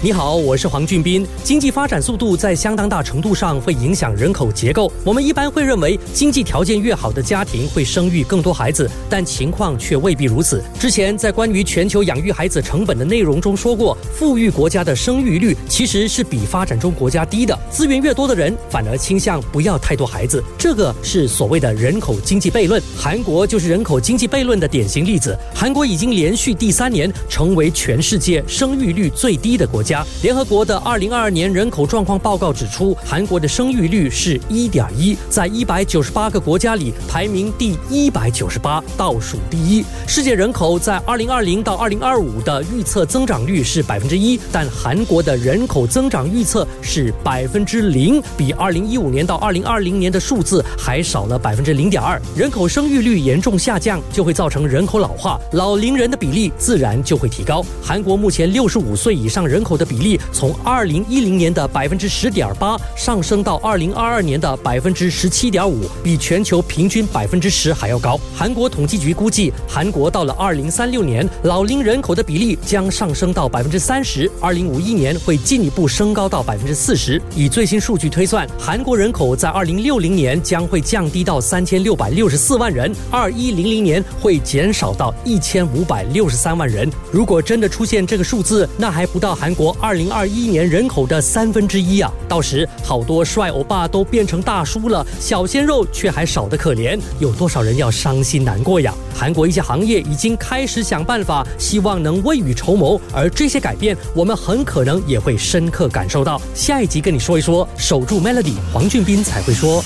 [0.00, 1.26] 你好，我是黄俊斌。
[1.42, 4.92] 经济发展速度在相当大程度上会影响人口结构。
[5.02, 10.62] 我们一般会认为，经济条件越好的家庭会生育更多孩子，但情况却未必如此。
[10.78, 17.58] 之前在关于全球养育孩子成本的内容中说过，富裕国家的生育率其实是比发展中国家低的。
[17.68, 22.80] 资源越多的人反而倾向不要太多孩子，这个是所谓的人口经济悖论。
[22.96, 25.36] 韩国就是人口经济悖论的典型例子。
[25.52, 29.87] 韩国已经连续第三年成为全世界生育率最低的国家。
[30.22, 39.84] 联合国的二零二二年人口状况报告指出，韩国的生育率是一点一，在一百九十八个国家里排名第一百九十八，倒数第一。
[40.06, 52.20] 世界人口在二零二零到二零二五的预测增长率是百分之一，但韩国的人口增长预测是百分之零，比二零一五年到二零二零年的数字还少了百分之零点二。
[52.36, 57.64] 人口生育率严重下降，就会造成人口老化，老龄人的比例自然就会提高。
[57.82, 68.18] 韩国目前六十五岁以上人口的比例从二零一零年的百分之十点八上升到二零二二年的百分之十七点五，比全球平均百分之十还要高。
[68.34, 77.22] 韩国统计局估计，韩国到了二零三六年，老龄人口的比例将上升到百分之三十，二零五一年会进一步升高到百分之四十。
[77.36, 86.90] 以最新数据推算，韩国人口在二零六零年将会降低到三千六百六十四万人，二一零零年会减少到一千五百六十三万人。
[87.12, 89.67] 如果真的出现这个数字，那还不到韩国。
[89.80, 92.12] 二零二一年人口的三分之一啊！
[92.28, 98.94] 到时好多帅欧巴都变成大叔了，小鲜肉却还少得可怜，有多少人要伤心难过呀？
[99.14, 106.40] 韩国一些行业已经开始想办法，希望能未雨绸缪，而这些改变，我们很可能也会深刻感受到。
[106.54, 109.82] 下一集跟你说一说，守住 Melody，黄俊斌才会说。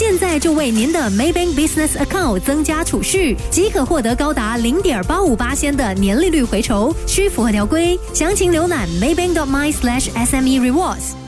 [0.00, 8.00] 现在就为您的 Maybank Business Account 增加储蓄，即可获得高达零点八五八仙的年利率回酬，需符合条规。
[8.14, 11.19] 详情浏览 maybank.my/sme rewards。